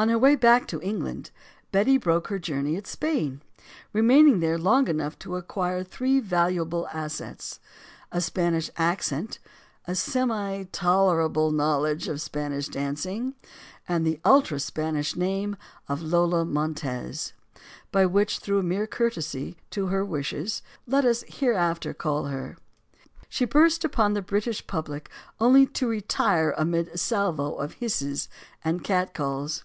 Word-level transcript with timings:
On 0.00 0.08
her 0.10 0.16
way 0.18 0.36
back 0.36 0.68
to 0.68 0.80
England, 0.80 1.32
Betty 1.72 1.96
broke 1.98 2.28
her 2.28 2.38
journey 2.38 2.76
at 2.76 2.86
Spain, 2.86 3.42
remaining 3.92 4.38
there 4.38 4.56
long 4.56 4.86
enough 4.86 5.18
to 5.18 5.36
ac 5.36 5.46
quire 5.48 5.82
three 5.82 6.20
valuable 6.20 6.86
assets 6.92 7.58
a 8.12 8.20
Spanish 8.20 8.70
accent, 8.76 9.40
a 9.86 9.96
semi 9.96 10.62
tolerable 10.70 11.50
knowledge 11.50 12.06
of 12.06 12.20
Spanish 12.20 12.68
dancing, 12.68 13.34
and 13.88 14.06
the 14.06 14.20
ultra 14.24 14.60
Spanish 14.60 15.16
name 15.16 15.56
of 15.88 16.00
Lola 16.00 16.44
Montez, 16.44 17.32
by 17.90 18.06
which 18.06 18.38
through 18.38 18.62
mere 18.62 18.86
courtesy 18.86 19.56
to 19.70 19.88
her 19.88 20.04
wishes 20.04 20.62
let 20.86 21.04
us 21.04 21.24
hereafter 21.26 21.92
call 21.92 22.26
her. 22.26 22.54
Then 22.92 23.08
she 23.28 23.44
burst 23.46 23.84
upon 23.84 24.12
the 24.14 24.22
British 24.22 24.64
public 24.68 25.10
only 25.40 25.66
to 25.66 25.88
retire 25.88 26.54
amid 26.56 26.86
a 26.86 26.98
salvo 26.98 27.56
of 27.56 27.72
hisses 27.72 28.28
and 28.64 28.84
catcalls. 28.84 29.64